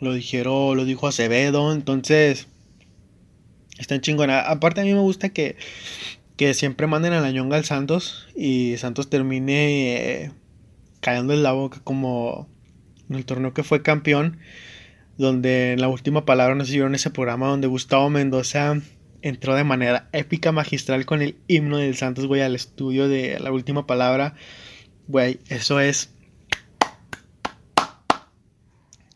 [0.00, 1.70] Lo dijeron, lo dijo Acevedo.
[1.70, 2.46] Entonces,
[3.78, 4.40] están chingona.
[4.40, 5.56] Aparte, a mí me gusta que,
[6.38, 10.30] que siempre manden a la ñonga al Santos y Santos termine eh,
[11.02, 12.48] cayendo en la boca como
[13.10, 14.38] en el torneo que fue campeón.
[15.18, 18.80] Donde en la última palabra nos siguieron ese programa donde Gustavo Mendoza
[19.22, 23.52] entró de manera épica, magistral con el himno del Santos, güey, al estudio de la
[23.52, 24.34] última palabra.
[25.06, 26.12] Güey, eso es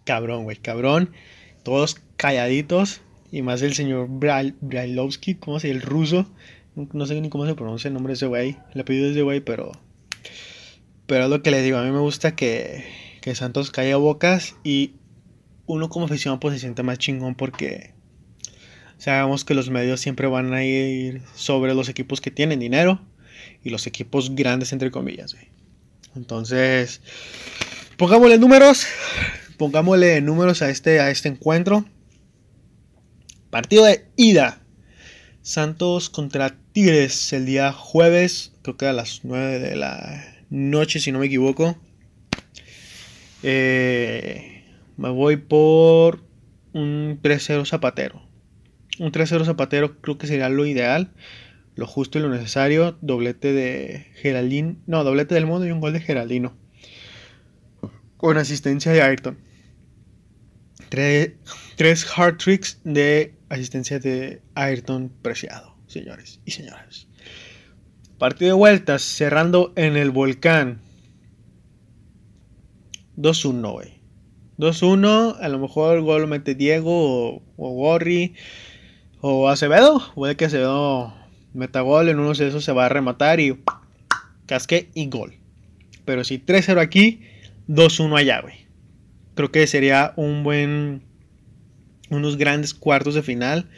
[0.05, 1.12] cabrón, güey, cabrón.
[1.62, 3.01] Todos calladitos.
[3.31, 5.71] Y más el señor Brailovsky, ¿cómo se?
[5.71, 6.27] El ruso.
[6.75, 8.59] No sé ni cómo se pronuncia el nombre de ese güey.
[8.75, 9.73] El apellido de ese güey, pero.
[11.07, 11.79] Pero es lo que les digo.
[11.79, 12.85] A mí me gusta que,
[13.21, 14.57] que Santos caiga bocas.
[14.65, 14.93] Y
[15.67, 17.91] uno como aficionado pues se siente más chingón porque.
[19.03, 23.01] Sabemos que los medios siempre van a ir sobre los equipos que tienen dinero.
[23.65, 25.35] Y los equipos grandes, entre comillas.
[26.15, 27.01] Entonces.
[27.97, 28.87] Pongámosle números
[29.57, 31.85] pongámosle números a este, a este encuentro.
[33.51, 34.61] Partido de ida.
[35.43, 41.11] Santos contra Tigres el día jueves, creo que a las 9 de la noche, si
[41.11, 41.77] no me equivoco.
[43.43, 44.65] Eh,
[44.97, 46.23] me voy por
[46.73, 48.22] un 3-0 Zapatero.
[49.03, 51.11] Un 3-0 Zapatero creo que sería lo ideal,
[51.75, 52.97] lo justo y lo necesario.
[53.01, 56.57] Doblete de Geraldín, no, doblete del mundo y un gol de Geraldino.
[58.17, 59.38] Con asistencia de Ayrton
[61.77, 67.09] tres hard tricks de asistencia de Ayrton Preciado, señores y señoras.
[68.19, 70.81] Partido de vueltas, cerrando en el volcán.
[73.17, 74.01] 2-1, güey.
[74.59, 78.35] 2-1, a lo mejor el gol lo mete Diego o, o Gorri
[79.23, 80.03] o Acevedo.
[80.15, 81.15] Puede que Acevedo
[81.55, 83.59] meta gol, en uno de esos se va a rematar y
[84.45, 85.39] casque y gol.
[86.05, 87.23] Pero si 3-0 aquí,
[87.69, 88.63] 2-1 allá, güey
[89.35, 91.03] creo que sería un buen,
[92.11, 93.69] unos grandes cuartos de final.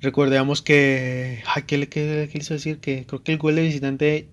[0.00, 2.78] Recordemos que, ay, ¿qué le quiso decir?
[2.78, 4.28] Que creo que el gol de visitante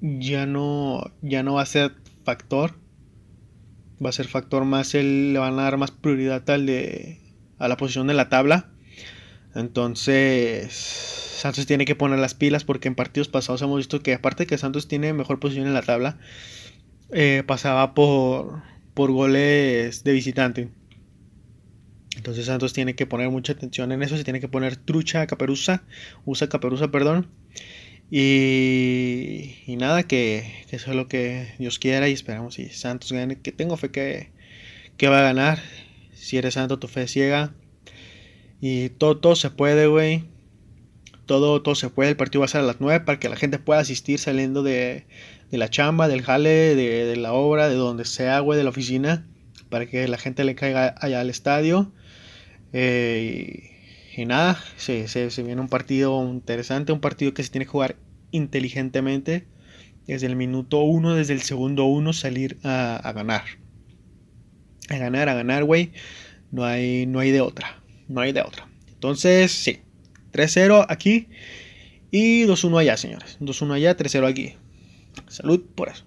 [0.00, 2.74] ya no, ya no va a ser factor.
[4.04, 7.20] Va a ser factor más el, le van a dar más prioridad al de,
[7.58, 8.71] a la posición de la tabla.
[9.54, 14.44] Entonces, Santos tiene que poner las pilas porque en partidos pasados hemos visto que aparte
[14.44, 16.18] de que Santos tiene mejor posición en la tabla,
[17.10, 18.62] eh, pasaba por,
[18.94, 20.68] por goles de visitante.
[22.16, 25.82] Entonces Santos tiene que poner mucha atención en eso, se tiene que poner trucha caperuza,
[26.24, 27.28] usa caperuza, perdón.
[28.10, 33.10] Y, y nada, que, que, eso es lo que Dios quiera y esperamos y Santos
[33.12, 34.30] gane, que tengo fe que,
[34.96, 35.60] que va a ganar.
[36.12, 37.54] Si eres santo, tu fe ciega.
[38.64, 40.22] Y todo, todo se puede, güey.
[41.26, 42.10] Todo, todo se puede.
[42.10, 44.62] El partido va a ser a las 9 para que la gente pueda asistir saliendo
[44.62, 45.04] de,
[45.50, 49.26] de la chamba, del jale, de, la obra, de donde sea, güey, de la oficina,
[49.68, 51.92] para que la gente le caiga allá al estadio.
[52.72, 53.68] Eh,
[54.16, 57.96] y, nada, se, se, viene un partido interesante, un partido que se tiene que jugar
[58.30, 59.44] inteligentemente.
[60.06, 63.42] Desde el minuto uno, desde el segundo uno, salir a, ganar.
[64.88, 65.90] A ganar, a ganar, güey.
[66.52, 67.81] No hay, no hay de otra.
[68.12, 68.68] No hay de otra.
[68.88, 69.80] Entonces, sí.
[70.32, 71.28] 3-0 aquí.
[72.10, 73.38] Y 2-1 allá, señores.
[73.40, 74.54] 2-1 allá, 3-0 aquí.
[75.28, 76.04] Salud por eso.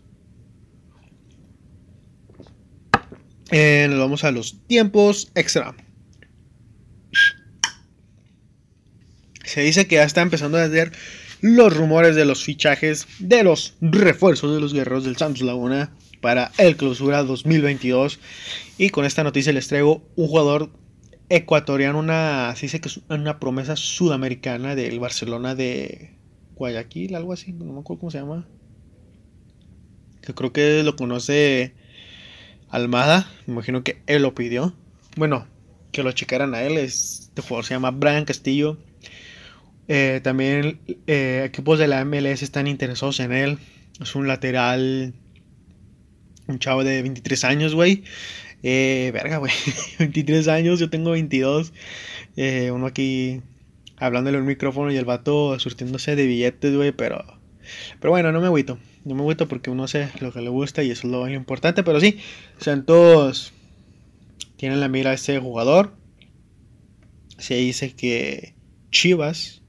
[3.50, 5.76] Eh, nos vamos a los tiempos extra.
[9.44, 10.91] Se dice que ya está empezando a ver
[11.41, 15.91] los rumores de los fichajes de los refuerzos de los guerreros del Santos Laguna
[16.22, 18.20] para el clausura 2022.
[18.78, 20.72] Y con esta noticia les traigo un jugador
[21.30, 26.16] ecuatoriano, una, se dice que es una promesa sudamericana del Barcelona de
[26.56, 28.48] Guayaquil, algo así, no me acuerdo cómo se llama
[30.26, 31.74] que creo que lo conoce
[32.70, 34.74] Almada, me imagino que él lo pidió.
[35.16, 35.48] Bueno,
[35.92, 38.78] que lo checaran a él, este jugador se llama Brian Castillo.
[39.88, 43.60] Eh, también eh, equipos de la MLS están interesados en él.
[44.02, 45.14] Es un lateral,
[46.48, 48.04] un chavo de 23 años, güey.
[48.67, 49.54] Eh, verga, güey.
[50.00, 51.71] 23 años, yo tengo 22.
[52.73, 53.42] uno aquí
[53.98, 57.23] hablándole un micrófono y el vato surtiéndose de billetes, güey, pero...
[58.00, 60.83] Pero bueno, no me agüito no me gusta porque uno sé lo que le gusta
[60.83, 61.83] y eso es lo importante.
[61.83, 62.17] Pero sí,
[62.58, 63.54] Santos
[64.58, 65.96] tienen la mira a ese jugador.
[67.37, 68.56] Se dice que
[68.92, 69.62] Chivas,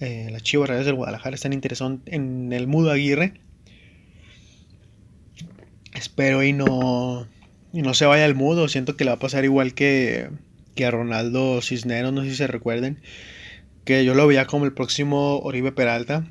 [0.00, 3.40] eh, las Chivas Reales del Guadalajara están interesados en el Mudo Aguirre.
[5.94, 7.26] Espero y no,
[7.74, 8.68] y no se vaya al Mudo.
[8.68, 10.30] Siento que le va a pasar igual que,
[10.74, 13.00] que a Ronaldo Cisneros, no sé si se recuerden.
[13.84, 16.24] Que yo lo veía como el próximo Oribe Peralta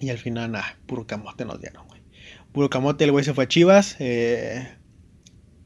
[0.00, 2.00] y al final, nada, puro camote nos dieron, güey.
[2.52, 3.96] Puro camote, el güey se fue a Chivas.
[4.00, 4.68] Eh,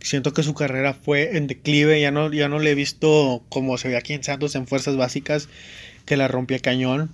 [0.00, 3.78] siento que su carrera fue en declive, ya no, ya no le he visto como
[3.78, 5.48] se ve aquí en Santos en fuerzas básicas,
[6.04, 7.10] que la rompía cañón.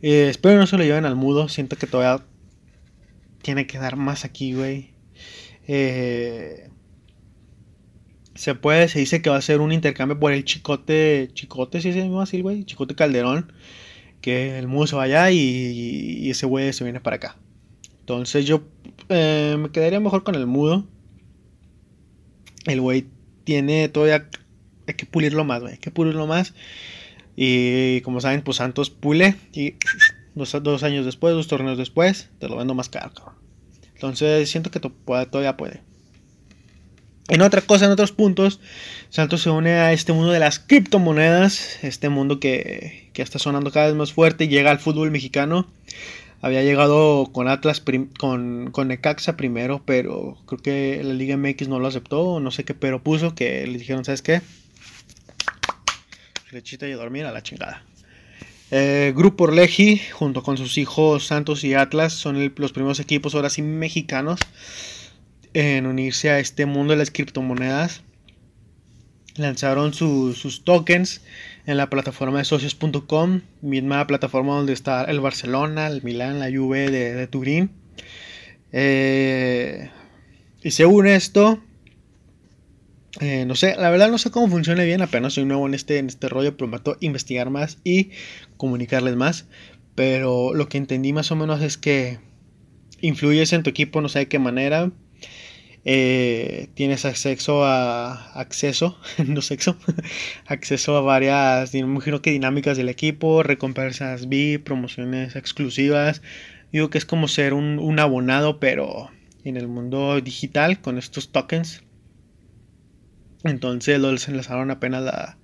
[0.00, 2.24] Eh, espero no se lo lleven al mudo, siento que todavía
[3.42, 4.91] tiene que dar más aquí, güey.
[5.68, 6.68] Eh,
[8.34, 11.92] se puede, se dice que va a ser un intercambio por el Chicote, Chicote, si
[11.92, 13.52] ¿sí se llama así, güey, Chicote Calderón,
[14.20, 17.36] que el mudo se vaya y, ese güey se viene para acá.
[18.00, 18.62] Entonces yo
[19.08, 20.86] eh, me quedaría mejor con el mudo.
[22.66, 23.06] El güey
[23.44, 24.28] tiene todavía.
[24.86, 25.74] Hay que pulirlo más, güey.
[25.74, 26.54] Hay que pulirlo más.
[27.36, 29.36] Y como saben, pues Santos pule.
[29.52, 29.74] Y
[30.34, 33.41] dos, años después, dos torneos después, te lo vendo más caro, cabrón.
[34.02, 35.80] Entonces siento que todavía puede.
[37.28, 38.58] En otra cosa, en otros puntos,
[39.10, 41.78] Santos se une a este mundo de las criptomonedas.
[41.84, 44.44] Este mundo que, que está sonando cada vez más fuerte.
[44.44, 45.68] y Llega al fútbol mexicano.
[46.40, 47.80] Había llegado con Atlas,
[48.18, 52.64] con, con Necaxa primero, pero creo que la Liga MX no lo aceptó, no sé
[52.64, 54.42] qué pero puso, que le dijeron, ¿sabes qué?
[56.46, 57.84] Flechita y a dormir a la chingada.
[58.74, 63.50] Eh, Grupo Orleji, junto con sus hijos Santos y Atlas, son los primeros equipos ahora
[63.50, 64.40] sí mexicanos
[65.52, 68.00] en unirse a este mundo de las criptomonedas.
[69.36, 71.20] Lanzaron sus tokens
[71.66, 76.90] en la plataforma de socios.com, misma plataforma donde está el Barcelona, el Milán, la Juve
[76.90, 77.72] de, Turín.
[78.72, 79.90] Eh,
[80.62, 81.62] y según esto,
[83.20, 85.98] eh, no sé, la verdad no sé cómo funciona bien, apenas soy nuevo en este,
[85.98, 88.10] en este rollo, prometo investigar más y
[88.56, 89.46] comunicarles más.
[89.94, 92.18] Pero lo que entendí más o menos es que
[93.00, 94.90] influyes en tu equipo, no sé de qué manera,
[95.84, 99.76] eh, tienes acceso a acceso, no sexo,
[100.46, 106.22] acceso a varias, imagino que dinámicas del equipo, recompensas VIP, promociones exclusivas.
[106.72, 109.10] Digo que es como ser un, abonado, pero
[109.44, 111.82] en el mundo digital con estos tokens.
[113.44, 115.38] Entonces lo enlazaron apenas la,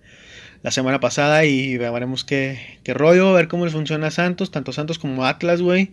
[0.63, 4.51] la semana pasada y veremos qué, qué rollo, a ver cómo les funciona a Santos,
[4.51, 5.93] tanto Santos como Atlas, güey.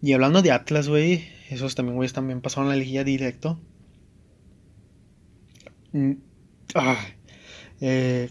[0.00, 3.60] Y hablando de Atlas, güey, esos también, güeyes, también pasaron la liguilla directo.
[5.92, 6.12] Mm,
[6.74, 7.06] ah,
[7.80, 8.30] eh,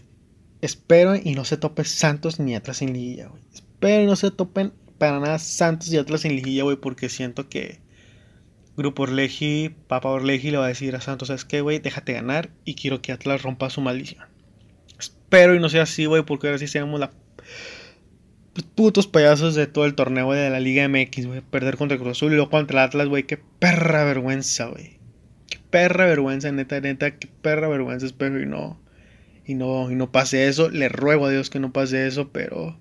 [0.60, 3.42] espero y no se topen Santos ni Atlas en liguilla, güey.
[3.52, 7.48] Espero y no se topen para nada Santos y Atlas en liguilla, güey, porque siento
[7.48, 7.80] que
[8.78, 11.80] Grupo Orleji, Papa Orleji le va a decir a Santos, ¿sabes qué, güey?
[11.80, 14.24] Déjate ganar y quiero que Atlas rompa su maldición.
[14.96, 17.10] Espero y no sea así, güey, porque ahora sí seamos la
[18.76, 21.40] putos payasos de todo el torneo de la Liga MX, güey.
[21.40, 23.24] Perder contra el Cruz Azul y luego contra el Atlas, güey.
[23.24, 25.00] Qué perra vergüenza, güey.
[25.50, 27.18] Qué perra vergüenza, neta, neta.
[27.18, 28.06] Qué perra vergüenza.
[28.06, 28.80] Espero y no.
[29.44, 30.70] Y no, y no pase eso.
[30.70, 32.78] Le ruego a Dios que no pase eso, pero.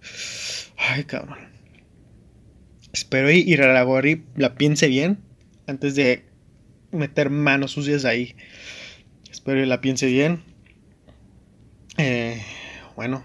[0.78, 1.40] Ay, cabrón.
[2.94, 5.27] Espero y, y la piense bien
[5.68, 6.24] antes de
[6.92, 8.36] meter manos sucias ahí.
[9.30, 10.42] Espero y la piense bien.
[11.98, 12.42] Eh,
[12.96, 13.24] bueno,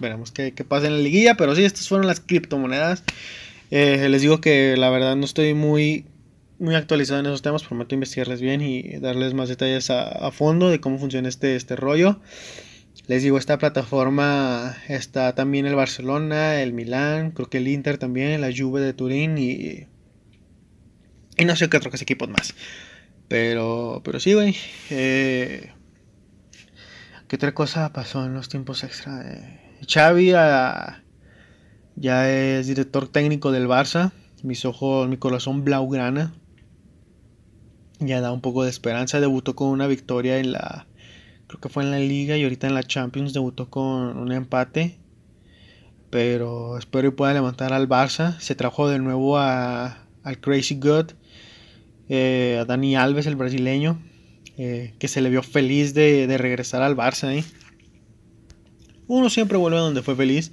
[0.00, 1.36] veremos qué, pasa en la liguilla.
[1.36, 3.04] Pero sí, estas fueron las criptomonedas.
[3.70, 6.06] Eh, les digo que la verdad no estoy muy,
[6.58, 7.64] muy actualizado en esos temas.
[7.64, 12.20] Prometo investigarles bien y darles más detalles a, fondo de cómo funciona este, este rollo.
[13.06, 18.40] Les digo, esta plataforma está también el Barcelona, el Milán, creo que el Inter también,
[18.42, 19.86] la Juve de Turín y,
[21.38, 22.54] y no sé qué otros equipos más.
[23.28, 24.56] Pero, pero sí, güey.
[24.90, 25.72] Eh,
[27.28, 29.18] ¿Qué otra cosa pasó en los tiempos extra?
[29.18, 30.32] de Xavi
[32.00, 34.12] ya es director técnico del Barça.
[34.42, 36.32] Mis ojos, mi corazón blaugrana.
[37.98, 39.20] Ya da un poco de esperanza.
[39.20, 40.86] Debutó con una victoria en la.
[41.48, 44.98] Creo que fue en la Liga y ahorita en la Champions debutó con un empate.
[46.08, 48.38] Pero espero que pueda levantar al Barça.
[48.38, 51.12] Se trajo de nuevo a, al Crazy God.
[52.08, 54.02] Eh, a Dani Alves, el brasileño.
[54.56, 57.32] Eh, que se le vio feliz de, de regresar al Barça.
[57.32, 57.44] ¿eh?
[59.06, 60.52] Uno siempre vuelve a donde fue feliz.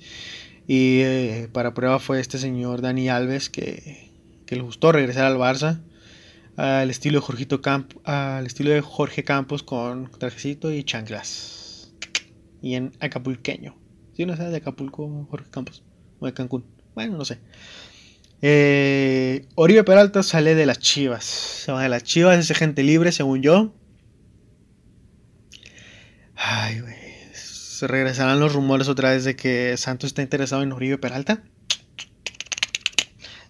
[0.67, 4.11] Y para prueba fue este señor Dani Alves que,
[4.47, 5.81] le gustó regresar al Barça.
[6.55, 7.61] Al estilo de Jorgito
[8.05, 11.93] al estilo de Jorge Campos con trajecito y chanclas.
[12.61, 13.75] Y en acapulqueño.
[14.15, 15.83] Si no sabes de Acapulco, Jorge Campos.
[16.19, 16.63] O de Cancún.
[16.95, 17.39] Bueno, no sé.
[18.41, 21.23] Eh, Oribe Peralta sale de las Chivas.
[21.25, 23.73] Se va de las Chivas, ese gente libre, según yo.
[26.35, 27.05] Ay, güey
[27.75, 31.43] se regresarán los rumores otra vez de que Santos está interesado en Oribe Peralta.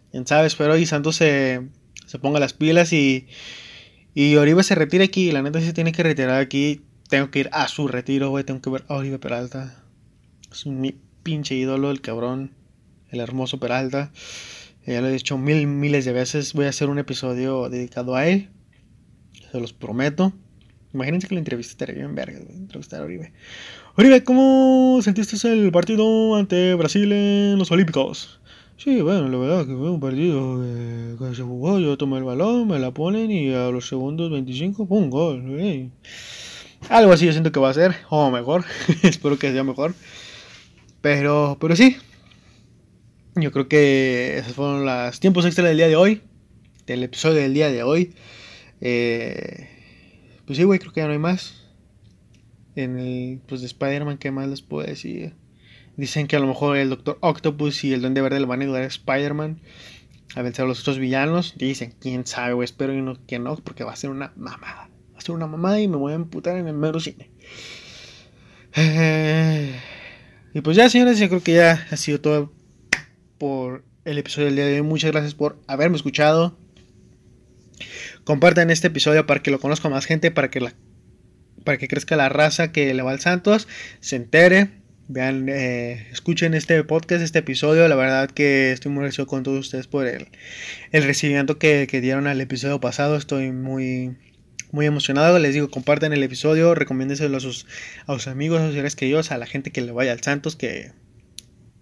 [0.09, 1.61] Quién sabe, espero que Santos se,
[2.07, 3.27] se ponga las pilas y,
[4.15, 5.31] y Oribe se retire aquí.
[5.31, 8.43] La neta, se tiene que retirar aquí, tengo que ir a su retiro, güey.
[8.43, 9.83] Tengo que ver a Oribe Peralta.
[10.51, 12.55] Es mi pinche ídolo, el cabrón.
[13.11, 14.11] El hermoso Peralta.
[14.85, 16.53] Ya lo he dicho mil, miles de veces.
[16.53, 18.49] Voy a hacer un episodio dedicado a él.
[19.51, 20.33] Se los prometo.
[20.93, 23.33] Imagínense que lo entrevistaría bien verga, entrevistar a Oribe.
[23.95, 28.39] Oribe, ¿cómo sentiste el partido ante Brasil en los Olímpicos?
[28.77, 30.61] Sí, bueno, la verdad que fue un partido
[31.17, 34.87] que se jugó, yo tomé el balón, me la ponen y a los segundos 25,
[34.87, 35.09] ¡pum!
[35.09, 35.91] gol.
[36.89, 38.63] Algo así yo siento que va a ser, o mejor,
[39.03, 39.95] espero que sea mejor.
[41.01, 41.97] Pero, pero sí,
[43.35, 46.21] yo creo que esos fueron los tiempos extra del día de hoy,
[46.85, 48.13] del episodio del día de hoy.
[48.81, 49.67] Eh,
[50.45, 51.63] pues sí, güey, creo que ya no hay más.
[52.75, 55.33] En el, pues de Spider-Man, ¿qué más les puedo decir?
[55.97, 58.63] Dicen que a lo mejor el Doctor Octopus y el Duende Verde le van a
[58.63, 59.61] ayudar a Spider-Man
[60.35, 61.55] a vencer a los otros villanos.
[61.57, 64.89] Dicen, quién sabe, güey, espero que no, porque va a ser una mamada.
[65.13, 67.29] Va a ser una mamada y me voy a emputar en el mero cine.
[68.75, 69.73] Eh,
[70.53, 72.51] y pues ya, señores, yo creo que ya ha sido todo
[73.45, 74.81] por el episodio del día de hoy.
[74.81, 76.57] Muchas gracias por haberme escuchado.
[78.23, 80.67] Compartan este episodio para que lo conozca más gente, para que,
[81.63, 83.67] para que crezca la raza que le va al Santos,
[83.99, 84.71] se entere.
[85.09, 87.87] Vean, eh, escuchen este podcast, este episodio.
[87.87, 90.29] La verdad que estoy muy agradecido con todos ustedes por el,
[90.91, 93.15] el recibimiento que, dieron al episodio pasado.
[93.15, 94.17] Estoy muy,
[94.71, 95.37] muy emocionado.
[95.37, 97.67] Les digo, compartan el episodio, recomiéndenselo a sus,
[98.07, 100.55] a sus amigos, a sus seres queridos, a la gente que le vaya al Santos,
[100.55, 100.93] que,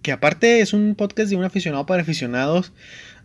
[0.03, 2.73] que aparte es un podcast de un aficionado para aficionados.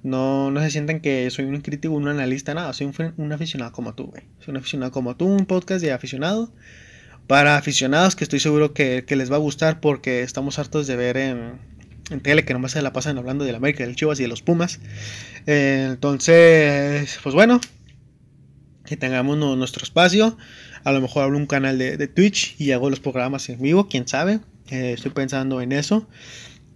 [0.05, 2.73] No, no se sientan que soy un crítico, un analista, nada.
[2.73, 4.23] Soy un, aficionado como tú, güey.
[4.39, 6.53] Soy un aficionado como tú, un podcast de aficionado.
[7.27, 11.17] Para aficionados que estoy seguro que, les va a gustar porque estamos hartos de ver
[11.19, 11.59] en,
[12.11, 14.41] en tele que nomás se la pasan hablando del América, del Chivas y de los
[14.41, 14.79] Pumas.
[15.47, 17.61] Eh, entonces, pues bueno,
[18.87, 20.39] que tengamos nuestro espacio.
[20.85, 24.07] A lo mejor abro un canal de, Twitch y hago los programas en vivo, quién
[24.07, 24.39] sabe.
[24.71, 26.07] Eh, estoy pensando en eso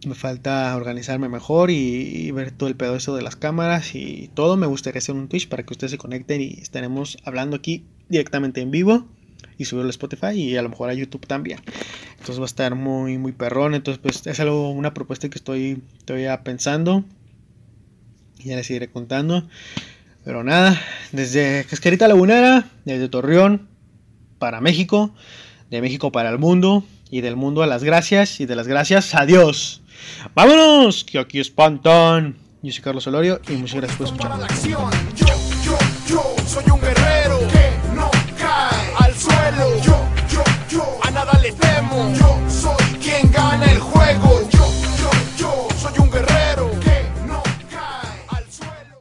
[0.05, 4.57] me falta organizarme mejor y, ver todo el pedo eso de las cámaras y todo.
[4.57, 8.61] Me gustaría hacer un Twitch para que ustedes se conecten y estaremos hablando aquí directamente
[8.61, 9.07] en vivo
[9.59, 11.61] y subirlo a Spotify y a lo mejor a YouTube también.
[12.12, 13.74] Entonces va a estar muy, muy perrón.
[13.74, 17.05] Entonces, pues es algo, una propuesta que estoy todavía pensando.
[18.38, 19.48] Y ya les iré contando.
[20.24, 20.80] Pero nada,
[21.11, 23.68] desde Cascarita Lagunera, desde Torreón
[24.38, 25.14] para México,
[25.70, 29.14] de México para el mundo y del mundo a las gracias y de las gracias
[29.14, 29.82] a Dios.
[30.34, 32.36] Vámonos, que aquí espantan.
[32.62, 34.30] Yo soy Carlos Solorio y muchas gracias por escuchar.
[35.14, 35.26] Yo,
[35.64, 39.82] yo, yo soy un guerrero que no cae al suelo.
[39.82, 39.98] Yo,
[40.30, 42.12] yo, yo a nada le temo.
[42.14, 42.32] Yo